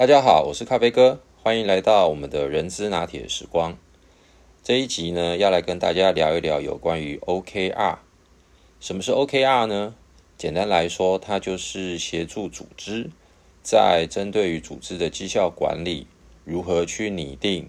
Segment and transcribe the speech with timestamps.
[0.00, 3.76] 大家好，我是咖啡哥，欢迎来到我们的人资拿铁时光。
[4.62, 7.98] 这一集呢，要来跟大家聊一聊有关于 OKR。
[8.80, 9.94] 什么是 OKR 呢？
[10.38, 13.10] 简单来说，它就是协助组织
[13.62, 16.06] 在针对于组织的绩效管理，
[16.46, 17.68] 如何去拟定、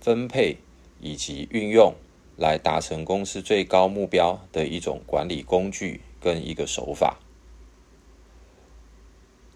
[0.00, 0.58] 分配
[1.00, 1.94] 以及运用，
[2.36, 7.18] 来达成公司最高目标的一种管理工具跟一个手法。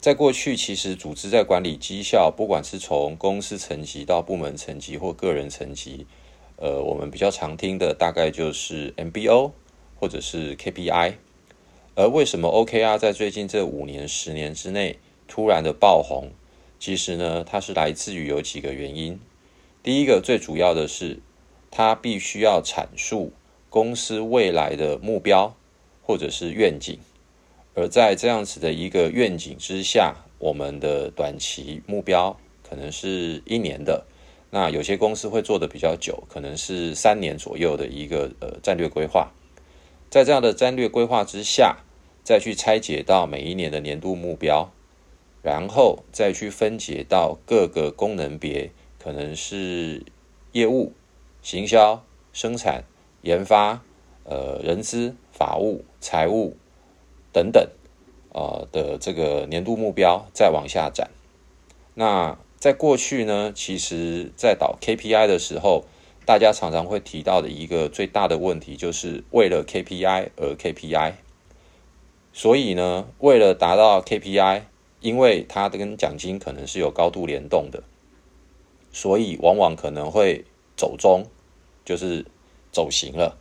[0.06, 6.06] 在过去，其实组织在管理绩效，不管是从公司层级到部门层级或个人层级，
[6.58, 9.50] 呃，我们比较常听的大概就是 MBO
[9.96, 11.14] 或者是 KPI。
[11.96, 16.30] 而为什么 OKR 在最近这五年、十年之内突然的爆红？
[16.78, 19.18] 其实呢，它是来自于有几个原因。
[19.82, 21.18] 第一个最主要的是，
[21.68, 23.32] 它必须要阐述
[23.68, 25.56] 公司未来的目标
[26.00, 26.96] 或者是愿景。
[27.76, 32.34] 而在这样子的一个愿景之下，我们的短期目标
[32.66, 34.06] 可能是一年的，
[34.50, 39.30] 那有些公司会做的比较久，可能是三年左右的一个呃战略规划。
[40.08, 41.76] 在这样的战略规划之下，
[42.24, 44.72] 再去拆解到每一年的年度目标，
[45.42, 50.02] 然后再去分解到各个功能别，可能是
[50.52, 50.94] 业务、
[51.42, 52.84] 行销、生产、
[53.20, 53.82] 研发、
[54.24, 56.56] 呃人资、法务、财务。
[57.36, 57.68] 等等，
[58.32, 61.10] 呃的这个年度目标再往下展。
[61.92, 65.84] 那在过去呢，其实，在导 KPI 的时候，
[66.24, 71.12] 大家常常会提到的一个最大的问题，就是为了 KPI 而 KPI。
[72.32, 74.62] 所以呢，为了达到 KPI，
[75.02, 77.82] 因为它跟奖金可能是有高度联动的，
[78.92, 81.26] 所以往往可能会走中，
[81.84, 82.24] 就是
[82.72, 83.36] 走形了。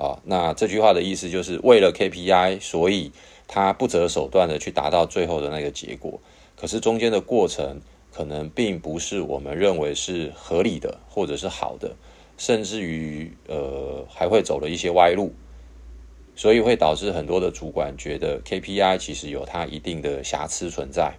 [0.00, 3.12] 啊，那这句话的意思就是为了 KPI，所以
[3.46, 6.18] 他不择手段的去达到最后的那个结果。
[6.56, 11.96] 可是中间的过程可能并不是我们认为是合理的，或者是好的，
[12.38, 15.34] 甚至于呃还会走了一些歪路，
[16.34, 21.18] 所以会导致很多的主管觉得 KPI 其实有它一定的瑕疵存在。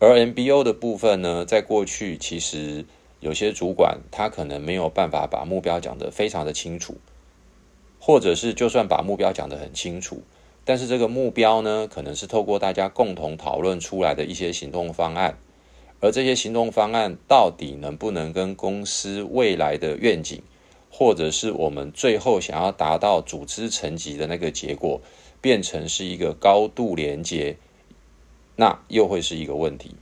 [0.00, 2.84] 而 MBO 的部分呢，在过去其实
[3.20, 6.96] 有些主管他可能没有办法把目标讲得非常的清楚。
[8.06, 10.22] 或者是就算把目标讲得很清楚，
[10.64, 15.36] 但是这个目标呢，可能是透过大家共同讨论出来的一些行动方案，
[16.00, 20.40] 而这些行动方案到底能不能跟公司未来的愿景，
[20.88, 25.00] 或者是我们最后想要达到组织层级的那个结果，
[25.40, 27.56] 变成是一个高度连接，
[28.54, 29.96] 那又会是一个问题。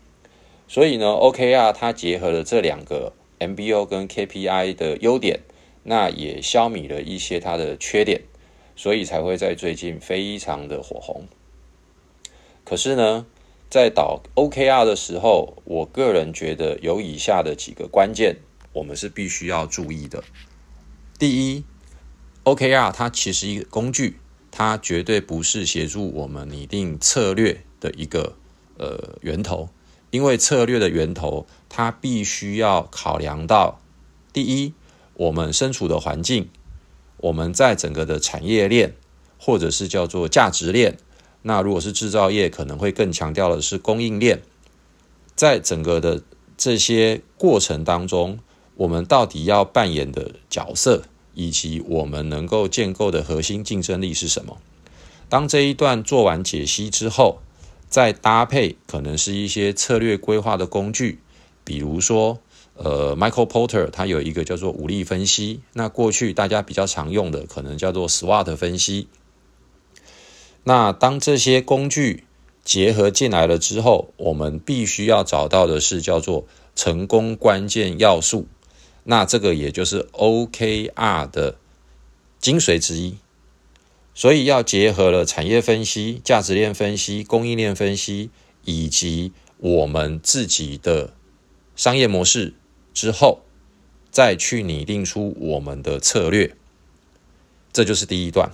[0.69, 5.41] 所以呢，OKR 它结合了这两个 MBO 跟 KPI 的优点。
[5.85, 8.23] 那也消弭了一些它的缺点，
[8.75, 11.27] 所以才会在最近非常的火红。
[12.65, 13.27] 可是呢，
[13.71, 18.37] 在导 OKR 的时候，我个人觉得有以下的几个关键，
[18.73, 20.25] 我们是必须要注意的。
[21.19, 21.65] 第一
[22.45, 24.17] ，OKR 它其实一个工具，
[24.51, 28.37] 它绝对不是协助我们拟定策略的一个
[28.79, 29.69] 呃源头，
[30.11, 33.79] 因为策略的源头，它必须要考量到
[34.33, 34.73] 第一。
[35.17, 36.49] 我们身处的环境，
[37.19, 38.95] 我们在整个的产业链，
[39.39, 40.99] 或者是叫做价值链。
[41.43, 44.43] 那如果是制造业，可能会更强调的是供应链。
[45.37, 46.23] 在整个的
[46.57, 48.41] 这些过程当中，
[48.75, 51.05] 我们到底要扮演的角色，
[51.35, 54.59] 以及我们能够建构的核心竞争力是什么？
[55.29, 57.41] 当这一段做完解析之后，
[57.89, 61.21] 再搭配可能是一些策略规划的工具，
[61.63, 62.41] 比如说。
[62.77, 69.07] 呃，Michael Porter 他有一个叫做武力分析，那过去大家比较常用的可能叫做 SWOT 分析。
[70.65, 72.25] 那当这些工具
[72.65, 78.47] 结合进来了之后，我们必须要找到的是叫做成功关键要素。
[79.05, 81.57] 那这个也就是 OKR 的
[82.41, 83.17] 精髓之一。
[84.15, 88.31] 所以要结合了产业分析、价值链分析、供应链分析，
[88.65, 91.13] 以及我们自己的
[91.77, 92.55] 商业模式。
[92.95, 93.43] 之后，
[94.13, 96.55] 再去拟定出我们的策略，
[97.73, 98.53] 这就是第一段。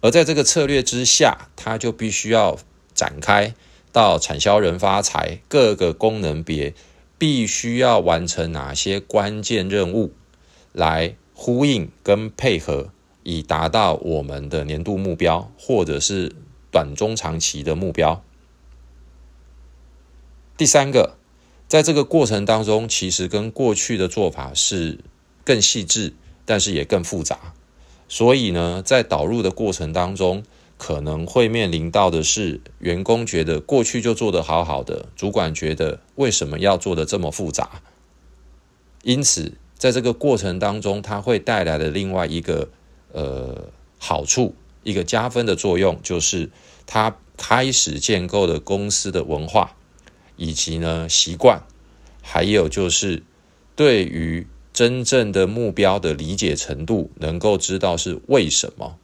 [0.00, 2.56] 而在这个策略之下，它就必须要
[2.94, 3.52] 展开
[3.90, 6.72] 到产销人发财各个功能别，
[7.18, 10.12] 必须要完成哪些关键任务，
[10.72, 12.90] 来呼应跟配合，
[13.24, 16.36] 以达到我们的年度目标，或者是
[16.70, 18.22] 短中长期的目标。
[20.56, 21.16] 第三个。
[21.74, 25.00] 在这个过程当中，其实跟过去的做法是
[25.42, 27.52] 更细致，但是也更复杂。
[28.08, 30.44] 所以呢，在导入的过程当中，
[30.78, 37.82] 可能会面临到的是，员工觉得过去就做得好好的，主管觉得为什么要做得这么复杂？
[39.02, 42.68] 因此，在这个过程当中，它会带来的另外一个
[43.10, 43.64] 呃
[43.98, 44.54] 好处，
[44.84, 46.48] 一个加分的作用，就是
[46.86, 49.74] 它开始建构了公司的文化，
[50.36, 51.62] 以及呢习惯，
[52.22, 53.22] 还有就是
[53.76, 58.98] 对于真正的目标的理解程度，能够知道是为什么。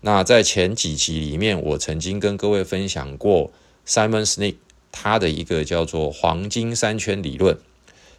[0.00, 3.52] 那在前几集里面，我曾经跟各位分享过
[3.86, 4.56] Simon Sinek
[4.90, 7.56] 他的一个叫做黄金三圈理论，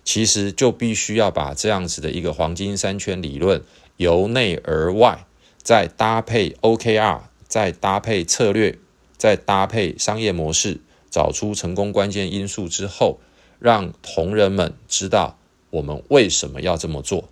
[0.03, 3.61] 其实就必须要把这样子的一个黄金三圈理论
[3.97, 5.25] 由内而外，
[5.61, 8.79] 再搭配 OKR，再搭配策略，
[9.17, 10.79] 再搭配商业模式，
[11.13, 13.19] 找出成功关键因素之后，
[13.59, 15.37] 让同仁们知道
[15.69, 17.29] 我们为什么要这么做，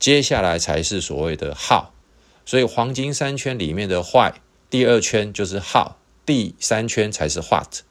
[0.00, 1.84] 接下来才是所谓的 How。
[2.44, 4.32] 所以黄金三圈里面的 why，
[4.68, 5.92] 第二圈就是 how，
[6.26, 7.82] 第三圈才是 what。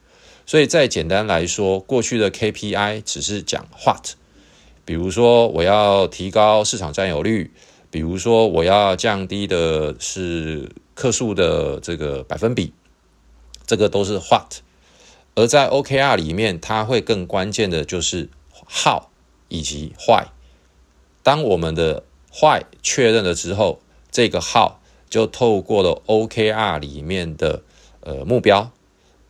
[0.46, 4.16] 所以再简单来说，过去的 KPI 只是讲 what，
[4.84, 7.54] 比如说我要提高市场占有率，
[7.90, 12.74] 比如说我要降低的是客数的这个百分比，
[13.66, 14.56] 这个都是 what。
[15.36, 18.30] 而在 OKR 里面，它会更关键的就是
[18.68, 19.04] how
[19.48, 20.26] 以及 why。
[21.24, 22.04] 当我们的
[22.42, 23.80] why 确认了之后，
[24.12, 24.74] 这个 How
[25.10, 27.62] 就透过了 OKR 里面的
[28.02, 28.72] 呃目标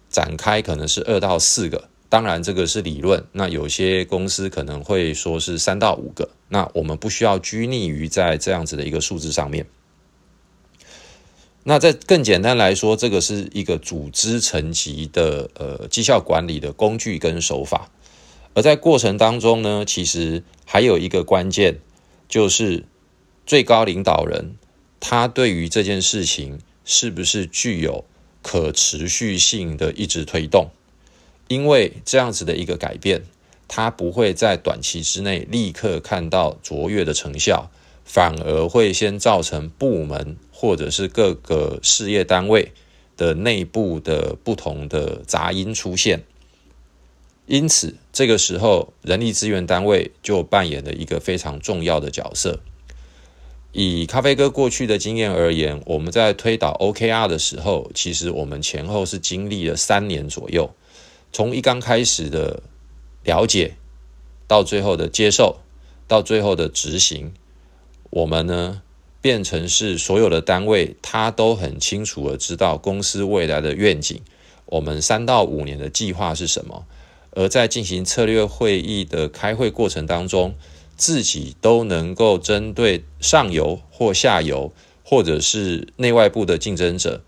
[0.09, 1.89] 展开，可能是二到四个。
[2.07, 6.29] 当然这个是理论，那有些公司可能会说是三到五个。
[6.47, 9.67] 那我们不需要拘泥于在这样子的一个数字上面。
[11.63, 17.91] 那在更简单来说，这个是一个组织层级的呃绩效管理的工具跟手法。
[18.55, 21.79] 而在过程当中呢，其实还有一个关键，
[22.27, 22.85] 就是
[23.45, 24.55] 最高领导人。
[24.99, 28.03] 他对于这件事情是不是具有
[28.41, 30.71] 可持续性的一直推动？
[31.47, 33.23] 因为这样子的一个改变，
[33.67, 37.71] 它不会在短期之内立刻看到卓越的成效，
[38.09, 42.71] 反而会先造成部门或者是各个事业单位
[43.15, 46.23] 的内部的不同的杂音出现。
[47.45, 52.59] 因此，这个时候人力资源单位就扮演了一个非常重要的角色。
[53.73, 60.73] 以咖啡哥过去的经验而言，我们在推导 OKR 的时候，其实我们前后是经历了三年左右，
[61.31, 62.63] 从一刚开始的
[63.23, 63.75] 了解，
[64.47, 65.57] 到最后的接受，
[66.07, 67.31] 到最后的执行，
[68.09, 68.81] 我们呢
[69.21, 74.21] 变成是所有的单位，他都很清楚的知道公司未来的愿景，
[74.65, 76.85] 我们三到五年的计划是什么，
[77.31, 80.55] 而在进行策略会议的开会过程当中。
[80.99, 84.73] 自己都能够针对上游或下游，
[85.05, 87.21] 或者是内外部的竞争者，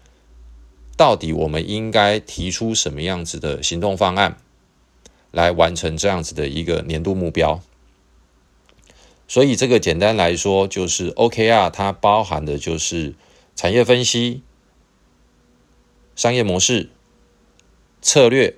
[0.98, 4.36] 到底我们应该提出什么样子的行动方案，
[5.32, 7.62] 来完成这样子的一个年度目标。
[9.32, 13.14] 所以这个简单来说，就是 OKR 它包含的就是
[13.56, 14.44] 产业分析、
[16.18, 16.90] 商业模式、
[18.02, 18.58] 策略、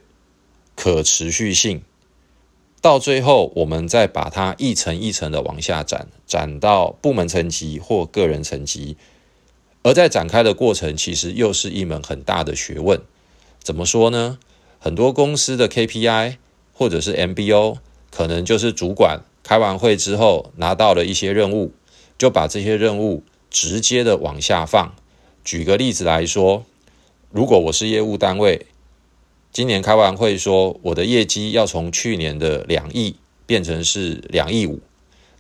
[0.76, 1.84] 可持续性。
[2.82, 8.98] 到最后，我们再把它一层一层的往下展，展到部门层级或个人层级。
[9.84, 13.00] 而在展开的过程，其实又是一门很大的学问。
[13.60, 14.40] 怎么说呢？
[14.80, 16.38] 很多公司的 KPI
[16.74, 17.78] 或者是 MBO，
[18.10, 21.74] 可能就是主管开完会之后拿到了一些任务，
[22.18, 24.96] 就把这些任务直接的往下放。
[25.44, 26.64] 举个例子来说，
[27.30, 28.66] 如果我是业务单位。
[29.52, 34.80] 今年开完会说，我的业绩要从去年的两亿变成是两亿五，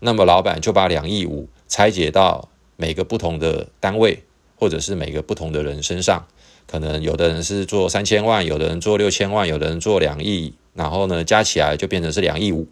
[0.01, 4.21] 那么老板就把两亿五拆解到每个不同的单位，
[4.55, 6.27] 或者是每个不同的人身上，
[6.67, 12.67] 可能有的人是做三千万，有的人做六千万，有的人做两亿，然后呢加起来就变成是两亿五。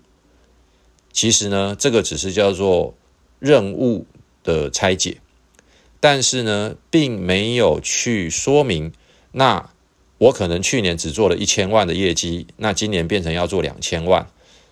[1.11, 2.95] 其实呢，这个只是叫做
[3.39, 4.05] 任务
[4.43, 5.17] 的拆解，
[5.99, 8.91] 但是呢，并没有去说明
[9.33, 9.69] 那。
[10.21, 14.27] 我可能去年只做了一千万的业绩，那今年变成要做两千万，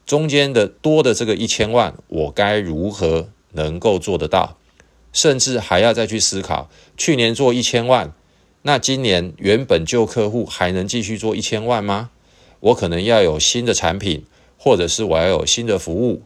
[0.06, 4.60] 中间的多的这个一千万，我该如何能够做得到？
[5.12, 8.14] 甚至还要再去思考，去年做一千万，
[8.62, 12.12] 那今年原本旧客户还能继续做一千万吗？
[12.60, 14.26] 我可能要有新的产品，
[14.60, 16.22] 或者是我要有新的服务，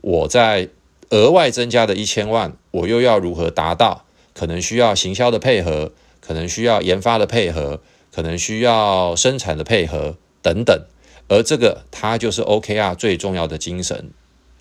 [0.00, 0.70] 我在
[1.10, 4.06] 额外增加的一千万，我又要如何达到？
[4.32, 7.82] 可能需要行销的配合，可能需要研发的配合。
[8.14, 10.82] 可能需要生产的配合等等，
[11.28, 14.10] 而这个它就是 OKR 最重要的精神，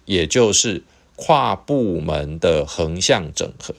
[0.06, 0.84] 也就是
[1.18, 3.76] 跨部门的横向整合。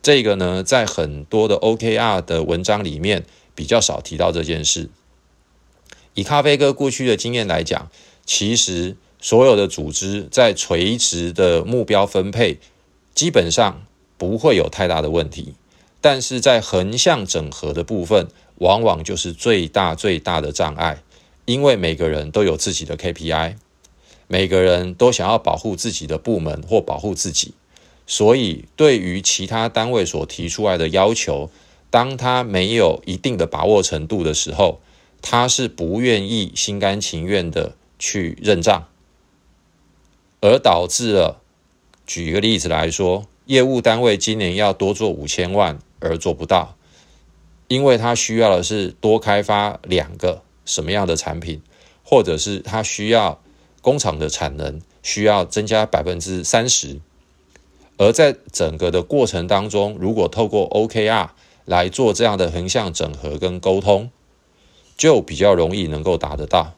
[0.00, 3.24] 这个呢，在很多的 OKR 的文章里面
[3.56, 4.88] 比较少提到这件事。
[6.14, 7.90] 以咖啡哥过去的经验来讲，
[8.24, 12.58] 其实所有的组织在垂直的目标分配
[13.14, 13.82] 基本上
[14.16, 15.54] 不会有太大的问题，
[16.00, 21.02] 但是在横向整合的部分，往往就是最大最大的障碍，
[21.44, 23.56] 因为每个人都有自己的 KPI，
[24.28, 27.54] 每个人都想要保护自己的部门或保护自己。
[28.06, 31.50] 所以，对于其他单位所提出来的要求，
[31.88, 34.80] 当他没有一定的把握程度的时候，
[35.20, 38.88] 他是不愿意心甘情愿的去认账，
[40.40, 41.40] 而导致了，
[42.04, 46.76] 举一个例子来说，业务单位今年要多做五千万而做不到，
[47.68, 51.62] 因为他需要的是多开发两个什么样的产品，
[52.02, 53.40] 或者是他需要
[53.80, 57.00] 工厂的产能需要增加百分之三十。
[57.98, 61.28] 而在整个的过程当中，如果透过 OKR
[61.66, 64.10] 来做这样的横向整合跟沟通，
[64.96, 66.74] 就比较容易能够达得到。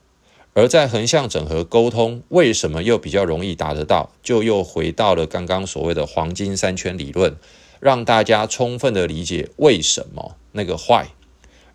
[0.54, 4.12] 而在横向整合沟通，为什么又比较容易达得到？
[4.22, 7.36] 就又回到了刚刚所谓的黄金三圈理论，
[7.80, 11.08] 让大家充分的理解为什么那个坏，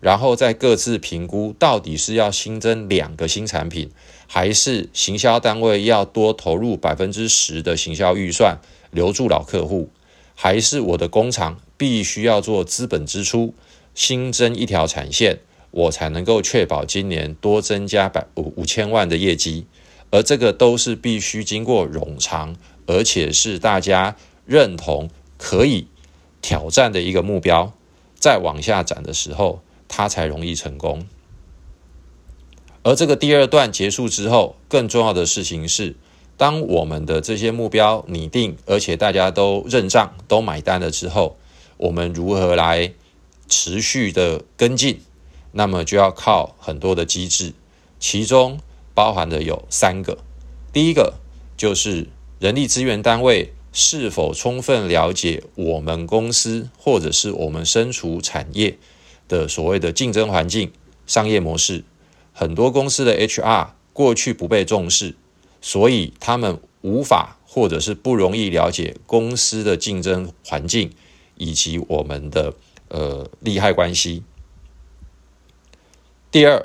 [0.00, 3.90] 然后再各自评估到底是要新增两个新产品，
[4.26, 8.58] 还是行销单位要多投入百分之十的行销预算。
[8.90, 9.90] 留住老客户，
[10.34, 13.54] 还是我的工厂必须要做资本支出，
[13.94, 15.38] 新增一条产线，
[15.70, 19.66] 我才能够确保今年多增加百五五千万的业绩，
[20.10, 25.86] 而这个都是必须经过冗长，而且是大家认同可以
[26.42, 27.72] 挑战的一个目标，
[28.14, 31.06] 再往下展的时候，它才容易成功。
[32.82, 35.96] 而这个第二段结束之后，更重要的事情是。
[36.36, 41.36] 当我们的这些目标拟定，而且大家都认账、都买单了之后，
[41.76, 42.94] 我们如何来
[43.46, 45.02] 持续的跟进？
[45.52, 47.52] 那么就要靠很多的机制，
[47.98, 48.58] 其中
[48.94, 50.18] 包含的有三个。
[50.72, 51.14] 第一个
[51.56, 58.78] 就是人力资源单位是否充分了解我们公司或者是我们身处产业
[59.28, 60.72] 的所谓的竞争环境、
[61.06, 61.84] 商业模式。
[62.32, 65.16] 很多公司的 HR 过去不被重视。
[65.62, 70.90] 所以他们无法或者是不容易了解公司的竞争环境
[71.36, 72.54] 以及我们的
[72.88, 74.22] 呃利害关系。
[76.32, 76.64] 第二，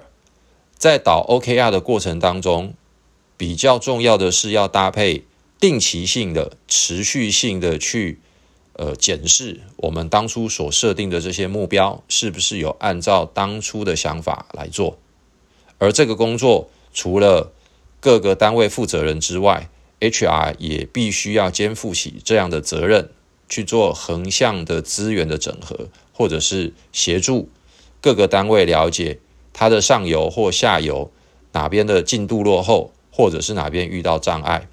[0.78, 2.76] 在导 OKR 的过程当中，
[3.36, 5.24] 比较重要的是要搭配
[5.60, 8.20] 定期性的、持续性的去
[8.74, 15.00] 呃检视我们当初所设定的这些目标是不是有按照当初的想法来做。
[15.80, 17.52] 而这个工作除了
[18.00, 23.10] 各个单位负责人之外，HR 也必须要肩负起这样的责任，
[23.50, 27.50] 去做横向的资源的整合，或者是协助
[28.00, 29.18] 各个单位了解
[29.58, 31.10] 它的上游或下游
[31.54, 34.68] 哪边的进度落后，或者是哪边遇到障碍。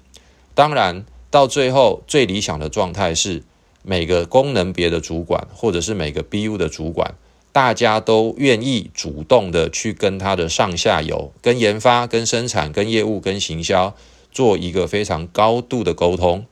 [0.53, 3.41] 当然，到最后最理想的状态是
[3.81, 7.15] 每个功能别的主管，或者是每个 BU 的主管。
[7.53, 13.95] 大家都愿意主动的去跟他的上下游、跟研发、跟生产、跟业务、跟行销
[14.31, 16.45] 做一个非常高度的沟通，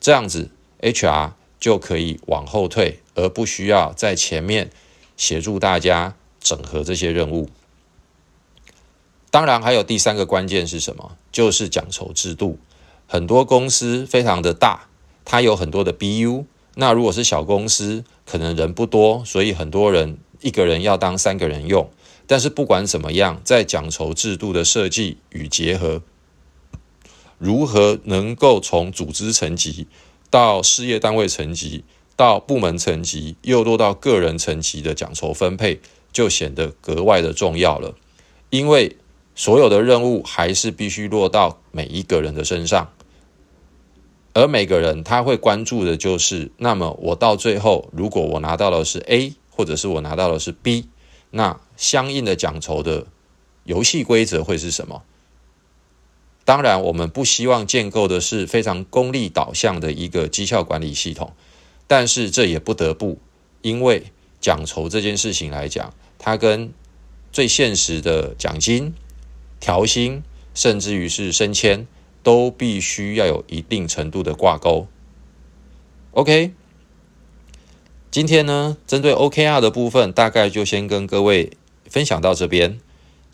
[0.00, 4.70] 这样子 HR 就可以往后退，而不需要在前面
[5.16, 7.50] 协助大家整合这些任务。
[9.36, 11.14] 当然，还有第三个关键是什么？
[11.30, 12.58] 就是奖酬制度。
[13.06, 14.88] 很多公司非常的大，
[15.26, 16.46] 它有很多的 BU。
[16.76, 20.16] 那如果是小公司，可能人不多，所以很多人。
[20.40, 21.90] 一个人要当三个人用，
[22.26, 26.00] 但是不管怎么样，在奖酬制度的设计与结合，
[27.36, 29.86] 如何能够从组织层级
[30.30, 31.84] 到事业单位层级
[32.16, 37.94] 到部门层级，又落到个人层级的奖酬分配，就显得格外的重要了。
[38.48, 38.96] 因为
[39.36, 42.90] 所有的任务还是必须落到每一个人的身上，
[44.32, 49.34] 而每个人他会关注的就是，那么我到最后，如果我拿到的是 A。
[49.58, 50.90] 或者是我拿到的是 B，
[51.30, 53.06] 那相应的奖酬的
[53.64, 55.02] 游戏规则会是什么？
[56.44, 61.32] 当然，我们不希望建构的是非常功利导向的一个绩效管理系统，
[61.86, 63.18] 但是这也不得不，
[63.62, 64.12] 因为
[64.42, 66.70] 奖酬这件事情来讲，它跟
[67.32, 68.92] 最现实的奖金、
[69.66, 70.22] 调薪，
[70.54, 71.88] 甚至于是升迁，
[72.22, 74.86] 都必须要有一定程度的挂钩。
[76.12, 76.52] OK。
[78.12, 81.50] 今天呢，针对 OKR 的部分，大概就先跟各位
[81.90, 82.78] 分享到这边。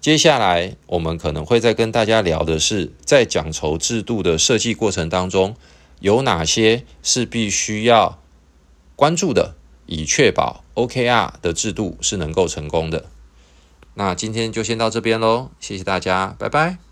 [0.01, 5.55] 接下来，我们可能会再跟大家聊的是，在奖酬制度的设计过程当中，
[6.01, 8.19] 有哪些是必须要
[8.97, 13.05] 关注的，以确保 OKR 的制度是能够成功的。
[13.95, 16.92] 那今天就先到这边喽，谢谢大家，拜拜。